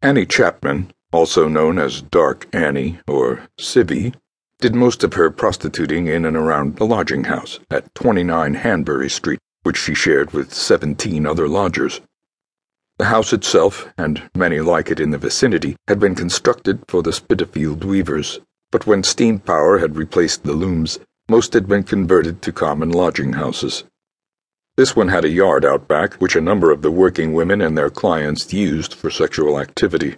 Annie 0.00 0.26
Chapman, 0.26 0.92
also 1.12 1.48
known 1.48 1.76
as 1.76 2.02
Dark 2.02 2.46
Annie 2.52 3.00
or 3.08 3.48
Civvy, 3.60 4.14
did 4.60 4.72
most 4.72 5.02
of 5.02 5.14
her 5.14 5.28
prostituting 5.28 6.06
in 6.06 6.24
and 6.24 6.36
around 6.36 6.76
the 6.76 6.86
lodging 6.86 7.24
house 7.24 7.58
at 7.68 7.92
29 7.96 8.54
Hanbury 8.54 9.10
Street, 9.10 9.40
which 9.64 9.76
she 9.76 9.96
shared 9.96 10.30
with 10.30 10.54
17 10.54 11.26
other 11.26 11.48
lodgers. 11.48 12.00
The 12.98 13.06
house 13.06 13.32
itself, 13.32 13.92
and 13.98 14.30
many 14.36 14.60
like 14.60 14.92
it 14.92 15.00
in 15.00 15.10
the 15.10 15.18
vicinity, 15.18 15.74
had 15.88 15.98
been 15.98 16.14
constructed 16.14 16.84
for 16.86 17.02
the 17.02 17.12
Spitalfield 17.12 17.82
weavers, 17.82 18.38
but 18.70 18.86
when 18.86 19.02
steam 19.02 19.40
power 19.40 19.78
had 19.78 19.96
replaced 19.96 20.44
the 20.44 20.52
looms, 20.52 21.00
most 21.28 21.54
had 21.54 21.66
been 21.66 21.82
converted 21.82 22.40
to 22.42 22.52
common 22.52 22.90
lodging 22.90 23.32
houses. 23.32 23.82
This 24.78 24.94
one 24.94 25.08
had 25.08 25.24
a 25.24 25.28
yard 25.28 25.64
out 25.64 25.88
back, 25.88 26.14
which 26.20 26.36
a 26.36 26.40
number 26.40 26.70
of 26.70 26.82
the 26.82 26.90
working 26.92 27.32
women 27.32 27.60
and 27.60 27.76
their 27.76 27.90
clients 27.90 28.52
used 28.52 28.94
for 28.94 29.10
sexual 29.10 29.58
activity. 29.58 30.14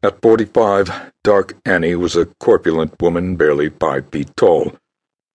At 0.00 0.22
forty 0.22 0.44
five, 0.44 1.10
Dark 1.24 1.56
Annie 1.64 1.96
was 1.96 2.14
a 2.14 2.26
corpulent 2.38 3.02
woman 3.02 3.34
barely 3.34 3.68
five 3.68 4.06
feet 4.12 4.30
tall. 4.36 4.76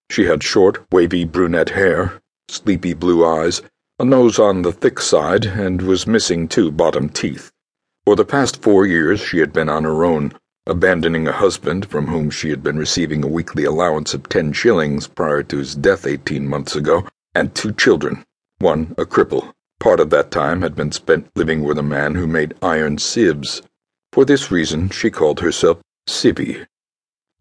She 0.10 0.24
had 0.24 0.42
short, 0.42 0.86
wavy 0.90 1.26
brunette 1.26 1.72
hair, 1.72 2.22
sleepy 2.48 2.94
blue 2.94 3.26
eyes, 3.26 3.62
a 4.00 4.06
nose 4.06 4.40
on 4.40 4.62
the 4.62 4.72
thick 4.72 5.02
side, 5.02 5.44
and 5.46 5.82
was 5.82 6.08
missing 6.08 6.48
two 6.48 6.72
bottom 6.72 7.10
teeth. 7.10 7.52
For 8.06 8.16
the 8.16 8.24
past 8.24 8.64
four 8.64 8.86
years 8.86 9.20
she 9.20 9.40
had 9.40 9.52
been 9.52 9.68
on 9.68 9.84
her 9.84 10.06
own, 10.06 10.32
abandoning 10.66 11.28
a 11.28 11.34
husband 11.34 11.90
from 11.90 12.08
whom 12.08 12.30
she 12.30 12.52
had 12.52 12.64
been 12.64 12.78
receiving 12.78 13.26
a 13.26 13.28
weekly 13.28 13.66
allowance 13.66 14.14
of 14.14 14.30
ten 14.30 14.54
shillings 14.54 15.08
prior 15.08 15.44
to 15.44 15.58
his 15.58 15.76
death 15.76 16.08
eighteen 16.08 16.48
months 16.48 16.74
ago 16.74 17.06
and 17.38 17.54
two 17.54 17.72
children, 17.72 18.26
one 18.58 18.96
a 18.98 19.06
cripple. 19.06 19.54
Part 19.80 20.00
of 20.00 20.10
that 20.10 20.32
time 20.32 20.64
had 20.64 20.74
been 20.74 20.92
spent 20.92 21.30
living 21.36 21.64
with 21.64 21.78
a 21.78 21.84
man 21.84 22.16
who 22.16 22.26
made 22.26 22.56
iron 22.64 22.98
sieves. 22.98 23.62
For 24.12 24.26
this 24.26 24.50
reason, 24.50 24.90
she 24.90 25.12
called 25.12 25.42
herself 25.42 25.78
Civvy. 26.10 26.66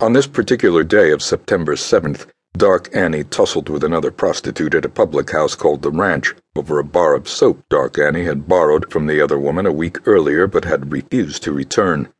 On 0.01 0.12
this 0.12 0.27
particular 0.27 0.84
day 0.84 1.12
of 1.12 1.23
September 1.23 1.77
7th, 1.77 2.27
Dark 2.59 2.95
Annie 2.95 3.25
tussled 3.25 3.71
with 3.71 3.83
another 3.83 4.11
prostitute 4.11 4.75
at 4.75 4.84
a 4.84 4.91
public 4.91 5.31
house 5.31 5.55
called 5.55 5.81
The 5.81 5.91
Ranch 5.91 6.34
over 6.55 6.78
a 6.78 6.84
bar 6.84 7.15
of 7.15 7.27
soap 7.27 7.65
Dark 7.71 7.99
Annie 7.99 8.25
had 8.25 8.47
borrowed 8.47 8.93
from 8.93 9.06
the 9.06 9.23
other 9.23 9.39
woman 9.39 9.65
a 9.65 9.73
week 9.73 10.06
earlier 10.06 10.47
but 10.47 10.67
had 10.67 10.93
refused 10.93 11.43
to 11.45 11.53
return. 11.53 12.12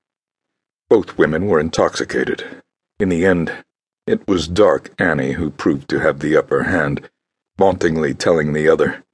Both 0.89 1.19
women 1.19 1.45
were 1.45 1.61
intoxicated. 1.61 2.63
In 2.99 3.11
the 3.11 3.27
end, 3.27 3.53
it 4.07 4.27
was 4.27 4.49
Dark 4.49 4.95
Annie 4.99 5.33
who 5.33 5.51
proved 5.51 5.91
to 5.91 6.01
have 6.01 6.21
the 6.21 6.39
upper 6.39 6.63
hand 6.63 7.11
vauntingly 7.59 8.15
telling 8.15 8.53
the 8.53 8.69
other, 8.69 9.05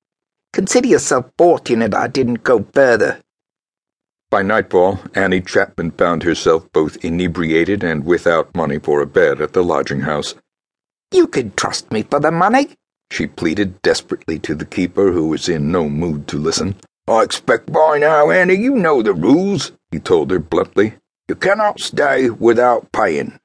Consider 0.53 0.89
yourself 0.89 1.31
fortunate 1.39 1.95
I 1.95 2.09
didn't 2.09 2.43
go 2.43 2.67
further. 2.75 3.21
By 4.31 4.43
nightfall, 4.43 5.01
Annie 5.15 5.41
Chapman 5.41 5.93
found 5.93 6.23
herself 6.23 6.71
both 6.73 7.03
inebriated 7.05 7.83
and 7.83 8.05
without 8.05 8.55
money 8.55 8.79
for 8.79 9.01
a 9.01 9.07
bed 9.07 9.41
at 9.41 9.53
the 9.53 9.65
lodging 9.65 10.01
house. 10.01 10.35
You 11.13 11.27
can 11.27 11.53
trust 11.53 11.91
me 11.93 12.03
for 12.03 12.21
the 12.21 12.31
money, 12.31 12.69
she 13.13 13.27
pleaded 13.27 13.83
desperately 13.83 14.39
to 14.39 14.55
the 14.55 14.65
keeper, 14.65 15.13
who 15.13 15.29
was 15.29 15.47
in 15.47 15.71
no 15.71 15.91
mood 15.91 16.27
to 16.29 16.39
listen. 16.39 16.77
I 17.07 17.23
expect 17.23 17.71
by 17.71 17.99
now, 17.99 18.31
Annie, 18.31 18.55
you 18.55 18.75
know 18.75 19.03
the 19.03 19.13
rules, 19.13 19.73
he 19.91 19.99
told 19.99 20.31
her 20.31 20.39
bluntly. 20.39 20.95
You 21.29 21.35
cannot 21.35 21.79
stay 21.79 22.31
without 22.31 22.91
paying. 22.91 23.39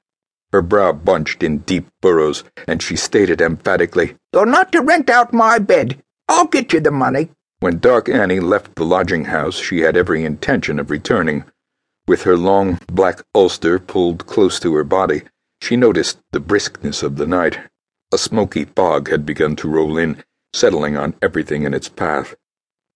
Her 0.50 0.62
brow 0.62 0.92
bunched 0.92 1.42
in 1.42 1.58
deep 1.58 1.88
furrows, 2.00 2.42
and 2.66 2.82
she 2.82 2.96
stated 2.96 3.40
emphatically, 3.40 4.16
You're 4.32 4.46
not 4.46 4.72
to 4.72 4.80
rent 4.80 5.10
out 5.10 5.32
my 5.32 5.58
bed. 5.58 6.02
I'll 6.26 6.46
get 6.46 6.72
you 6.72 6.80
the 6.80 6.90
money. 6.90 7.30
When 7.60 7.78
Dark 7.78 8.08
Annie 8.08 8.40
left 8.40 8.74
the 8.74 8.84
lodging 8.84 9.26
house, 9.26 9.56
she 9.56 9.80
had 9.80 9.96
every 9.96 10.24
intention 10.24 10.78
of 10.78 10.90
returning. 10.90 11.44
With 12.06 12.22
her 12.22 12.36
long 12.36 12.78
black 12.86 13.20
ulster 13.34 13.78
pulled 13.78 14.26
close 14.26 14.58
to 14.60 14.74
her 14.74 14.84
body, 14.84 15.22
she 15.60 15.76
noticed 15.76 16.18
the 16.32 16.40
briskness 16.40 17.02
of 17.02 17.16
the 17.16 17.26
night. 17.26 17.58
A 18.12 18.16
smoky 18.16 18.64
fog 18.64 19.10
had 19.10 19.26
begun 19.26 19.54
to 19.56 19.68
roll 19.68 19.98
in, 19.98 20.24
settling 20.54 20.96
on 20.96 21.14
everything 21.20 21.64
in 21.64 21.74
its 21.74 21.90
path. 21.90 22.34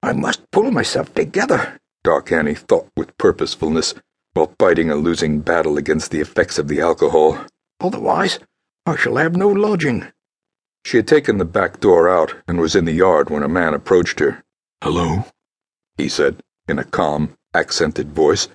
I 0.03 0.15
must 0.15 0.50
pull 0.53 0.71
myself 0.71 1.12
together, 1.12 1.78
Dark 2.03 2.32
Annie 2.32 2.55
thought 2.55 2.88
with 2.97 3.19
purposefulness 3.19 3.94
while 4.34 4.55
fighting 4.59 4.91
a 4.91 4.97
losing 4.97 5.41
battle 5.41 5.76
against 5.76 6.10
the 6.10 6.21
effects 6.21 6.59
of 6.59 6.69
the 6.69 6.81
alcohol. 6.81 7.38
Otherwise, 7.82 8.38
I 8.87 8.97
shall 8.97 9.16
have 9.16 9.37
no 9.37 9.48
lodging. 9.48 10.06
She 10.84 10.97
had 10.97 11.06
taken 11.09 11.38
the 11.38 11.44
back 11.44 11.81
door 11.81 12.09
out 12.09 12.37
and 12.47 12.60
was 12.60 12.75
in 12.75 12.84
the 12.84 12.93
yard 12.93 13.28
when 13.28 13.43
a 13.43 13.48
man 13.48 13.75
approached 13.75 14.20
her. 14.20 14.43
Hello, 14.82 15.26
he 15.97 16.09
said, 16.09 16.43
in 16.69 16.78
a 16.78 16.84
calm, 16.84 17.37
accented 17.54 18.12
voice. 18.12 18.48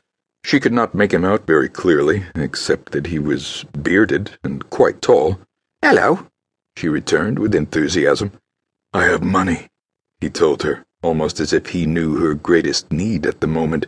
She 0.43 0.59
could 0.59 0.73
not 0.73 0.95
make 0.95 1.13
him 1.13 1.25
out 1.25 1.45
very 1.45 1.69
clearly, 1.69 2.23
except 2.35 2.91
that 2.93 3.07
he 3.07 3.19
was 3.19 3.65
bearded 3.81 4.37
and 4.43 4.69
quite 4.69 5.01
tall. 5.01 5.39
Hello, 5.81 6.27
she 6.75 6.87
returned 6.87 7.37
with 7.37 7.53
enthusiasm. 7.53 8.31
I 8.93 9.03
have 9.05 9.23
money, 9.23 9.67
he 10.21 10.29
told 10.29 10.63
her, 10.63 10.85
almost 11.03 11.39
as 11.39 11.53
if 11.53 11.67
he 11.67 11.85
knew 11.85 12.15
her 12.17 12.33
greatest 12.33 12.91
need 12.91 13.25
at 13.25 13.41
the 13.41 13.47
moment 13.47 13.87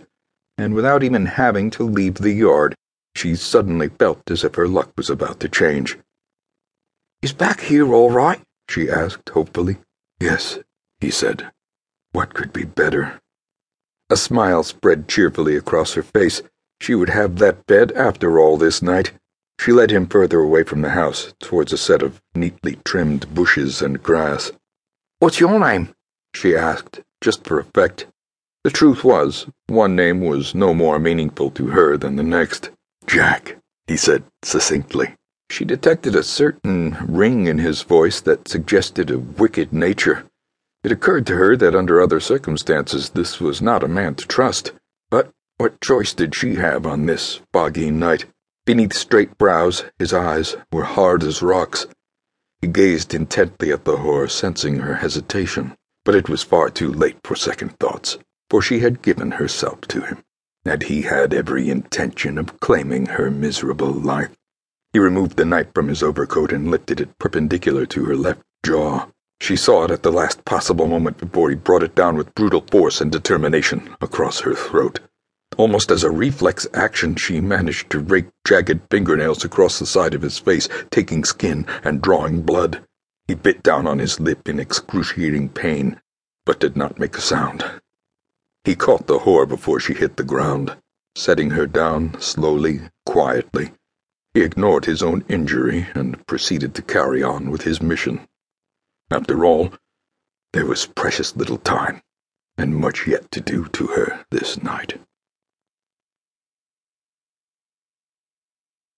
and 0.60 0.74
without 0.74 1.04
even 1.04 1.26
having 1.26 1.70
to 1.72 1.84
leave 1.84 2.16
the 2.16 2.34
yard, 2.34 2.76
she 3.16 3.36
suddenly 3.36 3.90
felt 3.90 4.30
as 4.30 4.44
if 4.44 4.56
her 4.56 4.68
luck 4.68 4.92
was 4.96 5.10
about 5.10 5.40
to 5.40 5.50
change. 5.50 5.98
Is 7.22 7.34
back 7.34 7.62
here 7.62 7.94
all 7.94 8.12
right? 8.12 8.42
she 8.70 8.90
asked 8.90 9.30
hopefully. 9.30 9.78
Yes, 10.20 10.60
he 11.00 11.12
said. 11.12 11.52
What 12.12 12.34
could 12.34 12.54
be 12.54 12.64
better? 12.64 13.20
A 14.10 14.18
smile 14.18 14.64
spread 14.64 15.08
cheerfully 15.08 15.56
across 15.56 15.94
her 15.94 16.04
face. 16.04 16.42
She 16.82 16.96
would 16.96 17.10
have 17.10 17.38
that 17.38 17.68
bed 17.68 17.92
after 17.92 18.40
all 18.40 18.58
this 18.58 18.82
night. 18.82 19.12
She 19.60 19.72
led 19.74 19.92
him 19.92 20.08
further 20.08 20.40
away 20.40 20.64
from 20.64 20.82
the 20.82 20.92
house, 20.92 21.34
towards 21.40 21.74
a 21.74 21.78
set 21.78 22.02
of 22.02 22.22
neatly 22.34 22.78
trimmed 22.86 23.34
bushes 23.36 23.82
and 23.82 24.02
grass. 24.02 24.52
What's 25.20 25.40
your 25.40 25.60
name? 25.60 25.94
she 26.34 26.56
asked, 26.56 27.02
just 27.22 27.44
for 27.44 27.60
effect. 27.60 28.08
The 28.64 28.70
truth 28.72 29.04
was, 29.04 29.48
one 29.68 29.96
name 29.96 30.22
was 30.22 30.56
no 30.56 30.74
more 30.74 31.00
meaningful 31.00 31.52
to 31.52 31.68
her 31.68 31.98
than 31.98 32.16
the 32.16 32.24
next. 32.24 32.72
Jack, 33.10 33.58
he 33.88 33.98
said 33.98 34.24
succinctly. 34.44 35.16
She 35.50 35.66
detected 35.66 36.16
a 36.16 36.22
certain 36.22 36.96
ring 37.08 37.48
in 37.48 37.58
his 37.58 37.82
voice 37.82 38.22
that 38.22 38.48
suggested 38.48 39.10
a 39.10 39.18
wicked 39.18 39.74
nature. 39.74 40.26
It 40.84 40.92
occurred 40.92 41.26
to 41.26 41.36
her 41.36 41.58
that 41.58 41.76
under 41.76 42.00
other 42.00 42.20
circumstances 42.20 43.10
this 43.10 43.42
was 43.42 43.64
not 43.64 43.84
a 43.84 43.88
man 43.88 44.14
to 44.14 44.28
trust. 44.28 44.74
But 45.10 45.32
what 45.58 45.82
choice 45.82 46.14
did 46.14 46.36
she 46.36 46.56
have 46.56 46.86
on 46.86 47.08
this 47.08 47.42
foggy 47.52 47.90
night? 47.90 48.26
Beneath 48.66 48.94
straight 48.94 49.40
brows, 49.40 49.86
his 49.98 50.14
eyes 50.14 50.56
were 50.72 50.84
hard 50.84 51.24
as 51.24 51.42
rocks. 51.42 51.88
He 52.62 52.68
gazed 52.68 53.16
intently 53.16 53.72
at 53.72 53.86
the 53.86 53.98
whore, 53.98 54.30
sensing 54.30 54.82
her 54.82 54.96
hesitation. 54.96 55.76
But 56.06 56.14
it 56.14 56.30
was 56.30 56.44
far 56.44 56.70
too 56.70 56.94
late 56.94 57.18
for 57.24 57.36
second 57.36 57.80
thoughts 57.80 58.20
for 58.50 58.62
she 58.62 58.80
had 58.80 59.02
given 59.02 59.32
herself 59.32 59.82
to 59.82 60.02
him, 60.02 60.24
and 60.66 60.84
he 60.84 61.04
had 61.04 61.34
every 61.34 61.70
intention 61.70 62.38
of 62.38 62.60
claiming 62.60 63.06
her 63.06 63.32
miserable 63.32 63.92
life. 63.92 64.32
He 64.94 65.00
removed 65.00 65.38
the 65.38 65.46
knife 65.46 65.68
from 65.74 65.88
his 65.88 66.02
overcoat 66.02 66.52
and 66.52 66.72
lifted 66.72 67.00
it 67.00 67.18
perpendicular 67.20 67.86
to 67.88 68.06
her 68.06 68.16
left 68.16 68.42
jaw. 68.66 69.08
She 69.40 69.56
saw 69.56 69.86
it 69.86 69.92
at 69.92 70.04
the 70.04 70.12
last 70.12 70.44
possible 70.46 70.88
moment 70.88 71.18
before 71.18 71.50
he 71.50 71.56
brought 71.56 71.84
it 71.84 71.96
down 71.96 72.18
with 72.18 72.36
brutal 72.36 72.62
force 72.70 73.00
and 73.00 73.12
determination 73.12 73.96
across 74.02 74.42
her 74.42 74.54
throat. 74.54 75.00
Almost 75.58 75.92
as 75.92 76.04
a 76.04 76.12
reflex 76.12 76.68
action, 76.74 77.16
she 77.16 77.40
managed 77.40 77.90
to 77.90 78.00
rake 78.00 78.28
jagged 78.48 78.82
fingernails 78.90 79.44
across 79.46 79.80
the 79.80 79.86
side 79.86 80.14
of 80.14 80.22
his 80.22 80.38
face, 80.38 80.68
taking 80.90 81.24
skin 81.24 81.66
and 81.84 82.02
drawing 82.02 82.42
blood. 82.42 82.82
He 83.28 83.36
bit 83.36 83.62
down 83.62 83.86
on 83.86 84.00
his 84.00 84.20
lip 84.20 84.50
in 84.50 84.60
excruciating 84.60 85.50
pain, 85.50 86.00
but 86.46 86.60
did 86.60 86.76
not 86.76 87.00
make 87.00 87.18
a 87.18 87.22
sound. 87.22 87.64
He 88.64 88.76
caught 88.76 89.08
the 89.08 89.20
whore 89.20 89.48
before 89.48 89.80
she 89.80 89.94
hit 89.94 90.18
the 90.18 90.24
ground, 90.24 90.78
setting 91.16 91.52
her 91.52 91.66
down 91.66 92.20
slowly, 92.20 92.82
quietly. 93.06 93.72
He 94.34 94.42
ignored 94.42 94.86
his 94.86 95.02
own 95.02 95.24
injury 95.28 95.88
and 95.96 96.26
proceeded 96.28 96.76
to 96.76 96.82
carry 96.82 97.24
on 97.24 97.50
with 97.50 97.64
his 97.64 97.82
mission. 97.82 98.28
After 99.10 99.44
all, 99.46 99.74
there 100.54 100.66
was 100.66 100.86
precious 100.86 101.36
little 101.36 101.58
time, 101.58 102.02
and 102.58 102.76
much 102.76 103.08
yet 103.08 103.32
to 103.32 103.42
do 103.42 103.66
to 103.66 103.88
her 103.88 104.26
this 104.30 104.62
night. 104.62 105.00